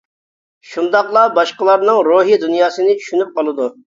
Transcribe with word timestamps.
شۇنداقلا 0.69 1.25
باشقىلارنىڭ 1.35 2.01
روھى 2.09 2.39
دۇنياسىنى 2.47 2.99
چۈشىنىپ 3.03 3.37
قالىدۇ. 3.39 3.71